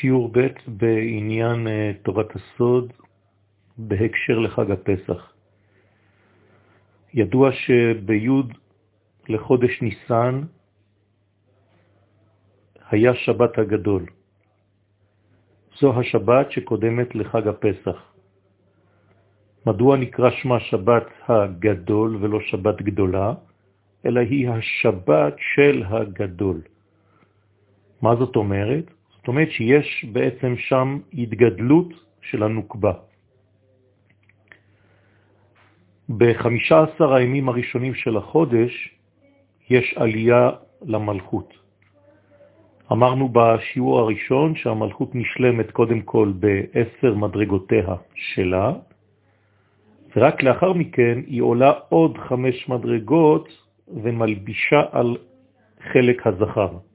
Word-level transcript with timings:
שיעור 0.00 0.30
ב' 0.32 0.48
בעניין 0.66 1.68
אה, 1.68 1.92
תורת 2.02 2.30
הסוד 2.36 2.92
בהקשר 3.78 4.38
לחג 4.38 4.70
הפסח. 4.70 5.32
ידוע 7.14 7.52
שביוד 7.52 8.52
לחודש 9.28 9.82
ניסן 9.82 10.42
היה 12.90 13.14
שבת 13.14 13.58
הגדול. 13.58 14.06
זו 15.80 16.00
השבת 16.00 16.52
שקודמת 16.52 17.14
לחג 17.14 17.48
הפסח. 17.48 17.98
מדוע 19.66 19.96
נקרא 19.96 20.30
שמה 20.30 20.60
שבת 20.60 21.06
הגדול 21.28 22.16
ולא 22.20 22.40
שבת 22.40 22.82
גדולה, 22.82 23.34
אלא 24.06 24.20
היא 24.20 24.50
השבת 24.50 25.34
של 25.38 25.82
הגדול. 25.86 26.60
מה 28.02 28.16
זאת 28.16 28.36
אומרת? 28.36 28.93
זאת 29.24 29.28
אומרת 29.28 29.50
שיש 29.50 30.04
בעצם 30.12 30.54
שם 30.56 30.98
התגדלות 31.12 31.88
של 32.22 32.42
הנוקבה. 32.42 32.92
ב-15 36.08 37.04
הימים 37.16 37.48
הראשונים 37.48 37.94
של 37.94 38.16
החודש 38.16 38.94
יש 39.70 39.94
עלייה 39.96 40.50
למלכות. 40.82 41.54
אמרנו 42.92 43.28
בשיעור 43.32 44.00
הראשון 44.00 44.54
שהמלכות 44.56 45.14
נשלמת 45.14 45.70
קודם 45.70 46.00
כל 46.00 46.32
בעשר 46.36 47.14
מדרגותיה 47.14 47.96
שלה, 48.14 48.72
ורק 50.16 50.42
לאחר 50.42 50.72
מכן 50.72 51.18
היא 51.26 51.42
עולה 51.42 51.72
עוד 51.88 52.18
חמש 52.18 52.68
מדרגות 52.68 53.48
ומלבישה 53.88 54.82
על 54.92 55.16
חלק 55.92 56.26
הזכר. 56.26 56.93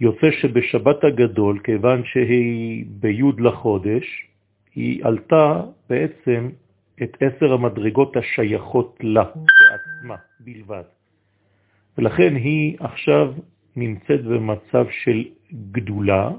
יוצא 0.00 0.30
שבשבת 0.30 1.04
הגדול, 1.04 1.58
כיוון 1.64 2.02
שהיא 2.04 2.84
ביוד 2.88 3.40
לחודש, 3.40 4.26
היא 4.74 5.04
עלתה 5.04 5.62
בעצם 5.88 6.48
את 7.02 7.16
עשר 7.20 7.52
המדרגות 7.52 8.16
השייכות 8.16 8.98
לה 9.00 9.24
בעצמה 9.24 10.16
בלבד. 10.40 10.82
ולכן 11.98 12.34
היא 12.36 12.76
עכשיו 12.80 13.32
נמצאת 13.76 14.24
במצב 14.24 14.86
של 14.90 15.24
גדולה, 15.72 16.30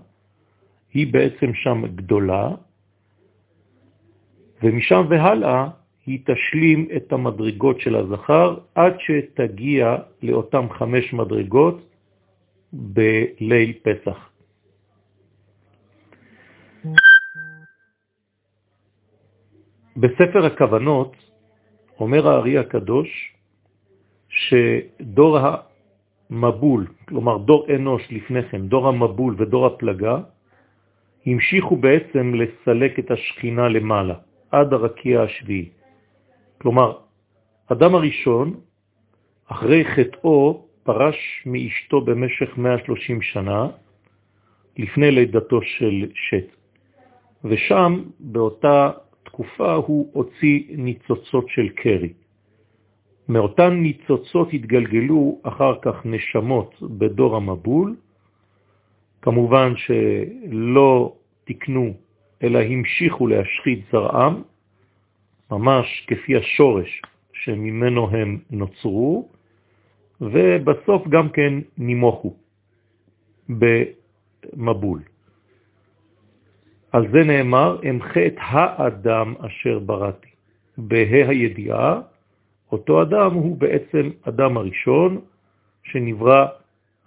היא 0.93 1.13
בעצם 1.13 1.53
שם 1.53 1.83
גדולה, 1.95 2.49
ומשם 4.63 5.05
והלאה 5.09 5.69
היא 6.05 6.19
תשלים 6.25 6.87
את 6.95 7.13
המדרגות 7.13 7.81
של 7.81 7.95
הזכר 7.95 8.57
עד 8.75 8.93
שתגיע 8.99 9.97
לאותם 10.23 10.65
חמש 10.69 11.13
מדרגות 11.13 11.96
בליל 12.73 13.73
פסח. 13.83 14.29
בספר 19.97 20.45
הכוונות 20.45 21.15
אומר 21.99 22.27
הארי 22.27 22.57
הקדוש 22.57 23.33
שדור 24.29 25.37
המבול, 26.29 26.87
כלומר 27.07 27.37
דור 27.37 27.65
אנוש 27.75 28.11
לפני 28.11 28.43
כן, 28.43 28.67
דור 28.67 28.87
המבול 28.87 29.35
ודור 29.37 29.65
הפלגה, 29.65 30.17
המשיכו 31.25 31.75
בעצם 31.75 32.33
לסלק 32.35 32.99
את 32.99 33.11
השכינה 33.11 33.67
למעלה, 33.67 34.15
עד 34.51 34.73
הרקיע 34.73 35.21
השביעי. 35.21 35.69
כלומר, 36.57 36.97
אדם 37.67 37.95
הראשון, 37.95 38.59
אחרי 39.47 39.85
חטאו, 39.85 40.66
פרש 40.87 41.43
מאשתו 41.45 42.01
במשך 42.01 42.57
130 42.57 43.21
שנה, 43.21 43.67
לפני 44.77 45.11
לידתו 45.11 45.61
של 45.61 46.07
שט. 46.13 46.55
ושם, 47.43 48.03
באותה 48.19 48.91
תקופה, 49.23 49.73
הוא 49.73 50.09
הוציא 50.13 50.63
ניצוצות 50.69 51.45
של 51.49 51.69
קרי. 51.69 52.13
מאותן 53.29 53.73
ניצוצות 53.73 54.49
התגלגלו 54.53 55.39
אחר 55.43 55.73
כך 55.81 56.05
נשמות 56.05 56.75
בדור 56.81 57.35
המבול, 57.35 57.95
כמובן 59.21 59.73
שלא 59.75 61.15
תקנו, 61.43 61.93
אלא 62.43 62.59
המשיכו 62.59 63.27
להשחית 63.27 63.85
זרעם, 63.91 64.41
ממש 65.51 66.05
כפי 66.07 66.35
השורש 66.35 67.01
שממנו 67.33 68.09
הם 68.09 68.39
נוצרו, 68.51 69.36
ובסוף 70.21 71.07
גם 71.07 71.29
כן 71.29 71.53
נימוכו 71.77 72.35
במבול. 73.49 75.01
על 76.91 77.07
זה 77.11 77.17
נאמר, 77.23 77.77
אמחה 77.89 78.25
את 78.27 78.35
האדם 78.37 79.33
אשר 79.39 79.79
בראתי. 79.79 80.29
בה"א 80.77 81.29
הידיעה, 81.29 82.01
אותו 82.71 83.01
אדם 83.01 83.33
הוא 83.33 83.57
בעצם 83.57 84.09
אדם 84.21 84.57
הראשון 84.57 85.21
שנברא 85.83 86.45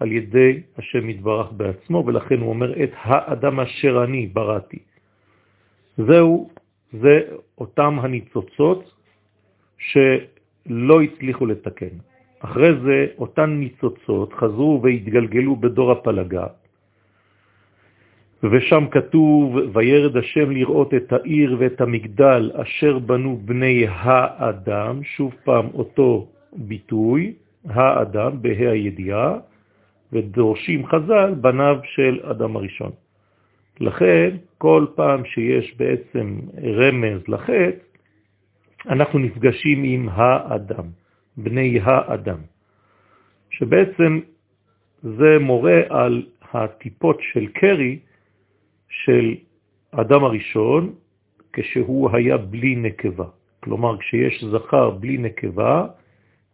על 0.00 0.12
ידי 0.12 0.62
השם 0.78 1.06
מתברך 1.06 1.52
בעצמו, 1.52 2.04
ולכן 2.06 2.38
הוא 2.40 2.48
אומר 2.48 2.82
את 2.82 2.90
האדם 2.94 3.60
אשר 3.60 4.04
אני 4.04 4.26
בראתי. 4.26 4.78
זהו, 5.96 6.50
זה 6.92 7.20
אותם 7.58 7.98
הניצוצות 7.98 8.94
שלא 9.78 11.02
הצליחו 11.02 11.46
לתקן. 11.46 12.09
אחרי 12.40 12.74
זה 12.84 13.06
אותן 13.18 13.50
ניצוצות 13.50 14.32
חזרו 14.32 14.80
והתגלגלו 14.82 15.56
בדור 15.56 15.92
הפלגה, 15.92 16.46
ושם 18.42 18.84
כתוב, 18.90 19.56
וירד 19.72 20.16
השם 20.16 20.50
לראות 20.50 20.94
את 20.94 21.12
העיר 21.12 21.56
ואת 21.58 21.80
המגדל 21.80 22.50
אשר 22.54 22.98
בנו 22.98 23.40
בני 23.44 23.86
האדם, 23.88 25.04
שוב 25.04 25.34
פעם 25.44 25.66
אותו 25.74 26.28
ביטוי, 26.52 27.34
האדם, 27.64 28.42
בה"א 28.42 28.70
הידיעה, 28.70 29.38
ודורשים 30.12 30.86
חז"ל 30.86 31.34
בניו 31.40 31.76
של 31.84 32.20
אדם 32.30 32.56
הראשון. 32.56 32.90
לכן, 33.80 34.36
כל 34.58 34.86
פעם 34.94 35.24
שיש 35.24 35.76
בעצם 35.76 36.38
רמז 36.64 37.20
לחטא, 37.28 37.70
אנחנו 38.88 39.18
נפגשים 39.18 39.84
עם 39.84 40.08
האדם, 40.12 40.84
בני 41.36 41.80
האדם, 41.82 42.38
שבעצם 43.50 44.20
זה 45.02 45.38
מורה 45.40 45.80
על 45.88 46.26
הטיפות 46.52 47.18
של 47.32 47.46
קרי 47.46 47.98
של 48.88 49.34
אדם 49.90 50.24
הראשון 50.24 50.94
כשהוא 51.52 52.10
היה 52.12 52.36
בלי 52.36 52.76
נקבה. 52.76 53.26
כלומר, 53.60 53.96
כשיש 53.98 54.44
זכר 54.44 54.90
בלי 54.90 55.18
נקבה, 55.18 55.86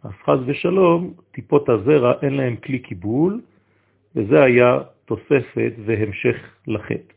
אז 0.03 0.11
חז 0.25 0.39
ושלום, 0.47 1.15
טיפות 1.31 1.69
הזרע 1.69 2.13
אין 2.23 2.35
להם 2.35 2.57
כלי 2.57 2.79
קיבול, 2.79 3.41
וזה 4.17 4.43
היה 4.43 4.79
תוספת 5.05 5.73
והמשך 5.85 6.37
לחטא. 6.67 7.15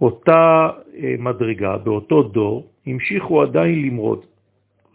אותה 0.00 0.70
אה, 0.96 1.14
מדרגה, 1.18 1.76
באותו 1.76 2.22
דור, 2.22 2.70
המשיכו 2.86 3.42
עדיין 3.42 3.82
למרוד. 3.82 4.26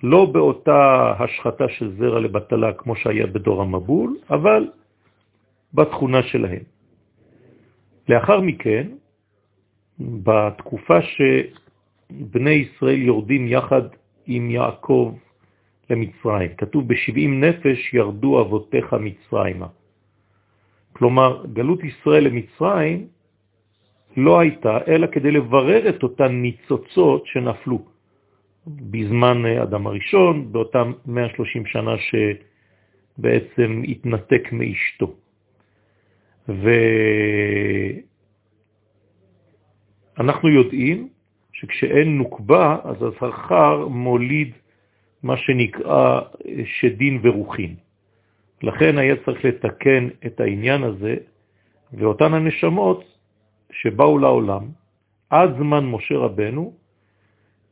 לא 0.03 0.25
באותה 0.25 1.13
השחתה 1.19 1.69
של 1.69 1.95
זרע 1.97 2.19
לבטלה 2.19 2.73
כמו 2.73 2.95
שהיה 2.95 3.27
בדור 3.27 3.61
המבול, 3.61 4.17
אבל 4.29 4.69
בתכונה 5.73 6.23
שלהם. 6.23 6.63
לאחר 8.09 8.41
מכן, 8.41 8.87
בתקופה 9.99 10.97
שבני 11.01 12.51
ישראל 12.51 13.01
יורדים 13.01 13.47
יחד 13.47 13.81
עם 14.27 14.51
יעקב 14.51 15.15
למצרים, 15.89 16.49
כתוב 16.57 16.87
ב-70 16.87 17.27
נפש 17.27 17.93
ירדו 17.93 18.41
אבותיך 18.41 18.93
מצרימה. 18.93 19.67
כלומר, 20.93 21.45
גלות 21.53 21.83
ישראל 21.83 22.23
למצרים 22.23 23.07
לא 24.17 24.39
הייתה 24.39 24.77
אלא 24.87 25.07
כדי 25.07 25.31
לברר 25.31 25.89
את 25.89 26.03
אותן 26.03 26.31
ניצוצות 26.31 27.25
שנפלו 27.25 27.96
בזמן 28.67 29.45
אדם 29.45 29.87
הראשון, 29.87 30.51
באותם 30.51 30.91
130 31.05 31.65
שנה 31.65 31.91
שבעצם 31.97 33.81
התנתק 33.87 34.49
מאשתו. 34.51 35.15
ואנחנו 40.17 40.49
יודעים 40.49 41.09
שכשאין 41.53 42.17
נוקבה, 42.17 42.77
אז 42.83 42.95
הזכר 43.03 43.87
מוליד 43.87 44.53
מה 45.23 45.37
שנקרא 45.37 46.21
שדין 46.65 47.19
ורוחין. 47.23 47.75
לכן 48.63 48.97
היה 48.97 49.15
צריך 49.25 49.45
לתקן 49.45 50.07
את 50.25 50.39
העניין 50.39 50.83
הזה, 50.83 51.15
ואותן 51.93 52.33
הנשמות 52.33 53.03
שבאו 53.71 54.19
לעולם, 54.19 54.63
עד 55.29 55.49
זמן 55.57 55.85
משה 55.85 56.17
רבנו, 56.17 56.73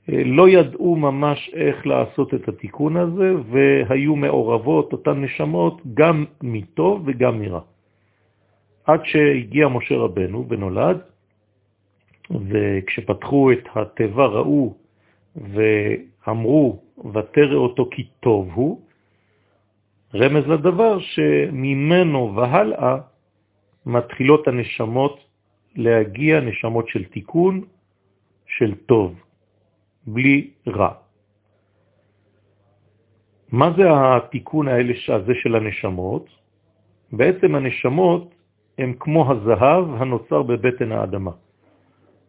לא 0.08 0.50
ידעו 0.50 0.96
ממש 0.96 1.50
איך 1.54 1.88
לעשות 1.88 2.34
את 2.34 2.48
התיקון 2.48 2.98
הזה, 2.98 3.34
והיו 3.52 4.16
מעורבות 4.16 4.94
אותן 4.94 5.22
נשמות 5.22 5.82
גם 5.94 6.26
מטוב 6.44 7.04
וגם 7.06 7.40
מרע. 7.40 7.60
עד 8.86 9.02
שהגיע 9.04 9.68
משה 9.68 9.96
רבנו 9.96 10.46
ונולד, 10.50 10.98
וכשפתחו 12.50 13.52
את 13.52 13.68
הטבע 13.76 14.26
ראו 14.26 14.74
ואמרו 15.36 16.80
ותרא 17.14 17.56
אותו 17.56 17.90
כי 17.92 18.08
טוב 18.20 18.50
הוא, 18.54 18.82
רמז 20.16 20.48
לדבר 20.48 21.00
שממנו 21.00 22.36
והלאה 22.36 22.98
מתחילות 23.86 24.48
הנשמות 24.48 25.20
להגיע, 25.76 26.40
נשמות 26.40 26.88
של 26.88 27.04
תיקון, 27.04 27.62
של 28.48 28.76
טוב, 28.76 29.25
בלי 30.08 30.50
רע. 30.68 30.92
מה 33.52 33.72
זה 33.78 33.84
התיקון 33.90 34.68
האלה 34.68 34.94
הזה 35.08 35.34
של 35.36 35.56
הנשמות? 35.56 36.30
בעצם 37.12 37.56
הנשמות 37.56 38.36
הם 38.78 38.94
כמו 39.00 39.32
הזהב 39.32 40.02
הנוצר 40.02 40.44
בבטן 40.44 40.92
האדמה. 40.92 41.32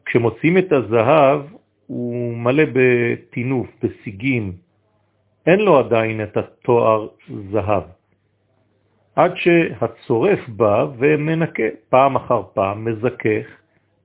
כשמוצאים 0.05 0.59
את 0.59 0.73
הזהב, 0.73 1.41
הוא 1.87 2.37
מלא 2.37 2.65
בתינוף, 2.73 3.67
בסיגים, 3.83 4.53
אין 5.47 5.61
לו 5.61 5.79
עדיין 5.79 6.23
את 6.23 6.37
התואר 6.37 7.09
זהב. 7.53 7.83
עד 9.17 9.33
שהצורף 9.37 10.49
בא 10.49 10.87
ומנקה 10.99 11.63
פעם 11.89 12.17
אחר 12.17 12.43
פעם, 12.55 12.85
מזכך, 12.85 13.47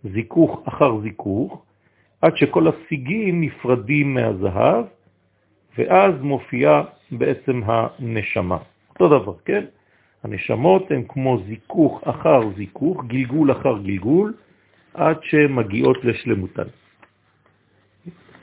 זיכוך 0.04 0.62
אחר 0.68 1.02
זיכוך, 1.02 1.66
עד 2.22 2.38
שכל 2.38 2.68
הסיגים 2.68 3.42
נפרדים 3.42 4.14
מהזהב, 4.14 4.86
ואז 5.78 6.14
מופיעה 6.22 6.84
בעצם 7.12 7.62
הנשמה. 7.66 8.58
אותו 8.90 9.08
דבר, 9.08 9.34
כן? 9.46 9.66
הנשמות 10.24 10.92
הן 10.92 11.04
כמו 11.08 11.42
זיכוך 11.48 12.02
אחר 12.04 12.40
זיכוך, 12.58 13.06
גלגול 13.06 13.52
אחר 13.52 13.78
גלגול, 13.78 14.34
עד 14.94 15.18
שמגיעות 15.24 16.06
לשלמותן. 16.06 16.68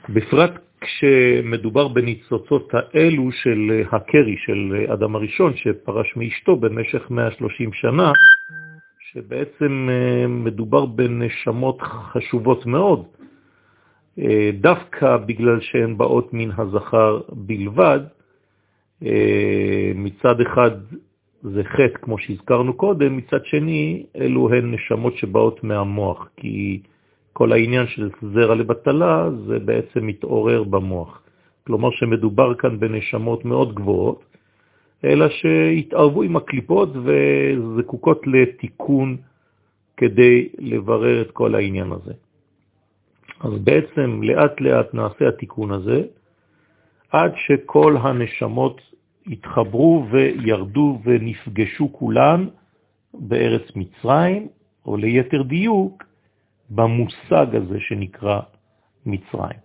בפרט 0.09 0.51
כשמדובר 0.81 1.87
בניצוצות 1.87 2.73
האלו 2.73 3.31
של 3.31 3.81
הקרי, 3.91 4.37
של 4.37 4.85
אדם 4.93 5.15
הראשון, 5.15 5.55
שפרש 5.55 6.13
מאשתו 6.15 6.55
במשך 6.55 7.11
130 7.11 7.73
שנה, 7.73 8.11
שבעצם 8.99 9.89
אה, 9.91 10.27
מדובר 10.27 10.85
בנשמות 10.85 11.81
חשובות 11.81 12.65
מאוד, 12.65 13.05
דווקא 14.53 15.17
בגלל 15.17 15.61
שהן 15.61 15.97
באות 15.97 16.33
מן 16.33 16.49
הזכר 16.57 17.21
בלבד, 17.29 17.99
אה, 19.05 19.91
מצד 19.95 20.41
אחד 20.41 20.71
זה 21.41 21.63
חטא, 21.63 21.97
כמו 22.01 22.17
שהזכרנו 22.17 22.73
קודם, 22.73 23.17
מצד 23.17 23.45
שני, 23.45 24.03
אלו 24.15 24.53
הן 24.53 24.73
נשמות 24.73 25.17
שבאות 25.17 25.63
מהמוח, 25.63 26.29
כי 26.37 26.81
כל 27.33 27.51
העניין 27.51 27.87
של 27.87 28.09
זרע 28.33 28.55
לבטלה 28.55 29.29
זה 29.47 29.59
בעצם 29.59 30.07
מתעורר 30.07 30.63
במוח. 30.63 31.21
כלומר 31.67 31.91
שמדובר 31.91 32.55
כאן 32.55 32.79
בנשמות 32.79 33.45
מאוד 33.45 33.75
גבוהות, 33.75 34.23
אלא 35.03 35.29
שהתערבו 35.29 36.23
עם 36.23 36.35
הקליפות 36.35 36.89
וזקוקות 37.03 38.27
לתיקון 38.27 39.17
כדי 39.97 40.49
לברר 40.59 41.21
את 41.21 41.31
כל 41.31 41.55
העניין 41.55 41.91
הזה. 41.91 42.13
אז 43.39 43.51
בעצם 43.63 44.23
לאט 44.23 44.61
לאט 44.61 44.93
נעשה 44.93 45.27
התיקון 45.27 45.71
הזה, 45.71 46.03
עד 47.11 47.31
שכל 47.35 47.97
הנשמות 48.01 48.81
התחברו 49.27 50.05
וירדו 50.11 50.99
ונפגשו 51.03 51.93
כולן 51.93 52.47
בארץ 53.13 53.71
מצרים, 53.75 54.47
או 54.85 54.97
ליתר 54.97 55.41
דיוק, 55.41 56.03
במושג 56.69 57.55
הזה 57.55 57.79
שנקרא 57.79 58.39
מצרים. 59.05 59.59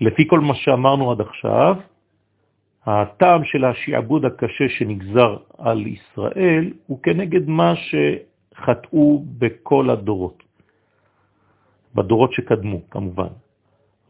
לפי 0.00 0.28
כל 0.28 0.40
מה 0.40 0.54
שאמרנו 0.54 1.10
עד 1.10 1.20
עכשיו, 1.20 1.76
הטעם 2.86 3.44
של 3.44 3.64
השעבוד 3.64 4.24
הקשה 4.24 4.68
שנגזר 4.68 5.36
על 5.58 5.86
ישראל 5.86 6.72
הוא 6.86 6.98
כנגד 7.02 7.48
מה 7.48 7.74
שחטאו 7.76 9.24
בכל 9.38 9.90
הדורות, 9.90 10.42
בדורות 11.94 12.32
שקדמו 12.32 12.90
כמובן. 12.90 13.32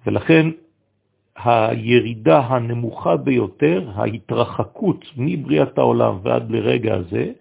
ולכן 0.07 0.47
הירידה 1.37 2.39
הנמוכה 2.39 3.17
ביותר, 3.17 3.91
ההתרחקות 3.95 5.05
מבריאת 5.17 5.79
העולם 5.79 6.19
ועד 6.23 6.51
לרגע 6.51 6.95
הזה, 6.95 7.33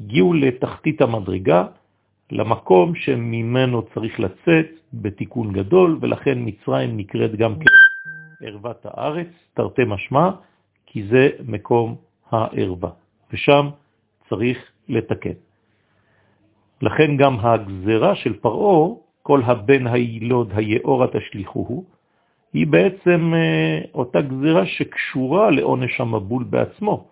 הגיעו 0.00 0.34
לתחתית 0.34 1.00
המדרגה, 1.00 1.66
למקום 2.30 2.94
שממנו 2.94 3.82
צריך 3.94 4.20
לצאת 4.20 4.66
בתיקון 4.92 5.52
גדול, 5.52 5.98
ולכן 6.00 6.38
מצרים 6.38 6.96
נקראת 6.96 7.36
גם 7.36 7.54
כערוות 8.40 8.86
הארץ, 8.86 9.28
תרתי 9.54 9.82
משמע, 9.86 10.30
כי 10.86 11.06
זה 11.06 11.28
מקום 11.46 11.96
הערווה, 12.30 12.90
ושם 13.32 13.68
צריך 14.28 14.58
לתקן. 14.88 15.38
לכן 16.82 17.16
גם 17.16 17.36
הגזרה 17.40 18.14
של 18.14 18.38
פרעו, 18.38 19.02
כל 19.28 19.42
הבן 19.44 19.86
הילוד 19.86 20.52
היאורה 20.54 21.06
תשליחוהו, 21.06 21.84
היא 22.52 22.66
בעצם 22.66 23.32
אה, 23.34 23.80
אותה 23.94 24.20
גזרה 24.20 24.66
שקשורה 24.66 25.50
לעונש 25.50 26.00
המבול 26.00 26.44
בעצמו, 26.44 27.08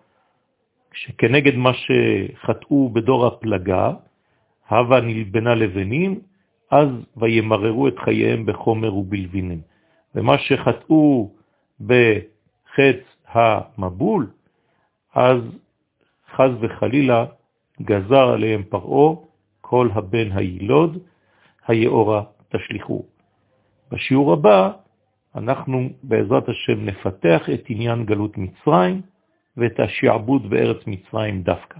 שכנגד 0.93 1.55
מה 1.55 1.71
שחטאו 1.73 2.89
בדור 2.89 3.27
הפלגה, 3.27 3.93
הווה 4.69 5.01
נלבנה 5.01 5.55
לבנים, 5.55 6.19
אז 6.71 6.89
וימררו 7.17 7.87
את 7.87 7.99
חייהם 7.99 8.45
בחומר 8.45 8.95
ובלבינים. 8.95 9.61
ומה 10.15 10.37
שחטאו 10.37 11.31
בחץ 11.81 13.01
המבול, 13.27 14.27
אז 15.13 15.41
חז 16.35 16.51
וחלילה 16.59 17.25
גזר 17.81 18.27
עליהם 18.29 18.63
פרעו 18.69 19.27
כל 19.61 19.89
הבן 19.93 20.31
הילוד, 20.31 20.97
היאורה 21.67 22.23
תשליחו. 22.49 23.05
בשיעור 23.91 24.33
הבא 24.33 24.71
אנחנו 25.35 25.89
בעזרת 26.03 26.49
השם 26.49 26.85
נפתח 26.85 27.49
את 27.53 27.63
עניין 27.69 28.05
גלות 28.05 28.37
מצרים 28.37 29.01
ואת 29.57 29.79
השעבוד 29.79 30.49
בארץ 30.49 30.77
מצרים 30.87 31.41
דווקא. 31.41 31.79